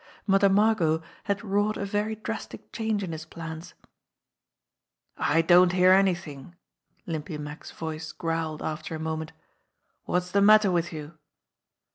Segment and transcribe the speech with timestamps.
[0.25, 3.75] Mother Margot had wrought a very drastic change in his plans!
[5.15, 6.55] "I don't hear anything!"
[7.05, 9.31] Limpy Mack's voice growled after a moment.
[10.05, 11.19] "What's the matter with you?"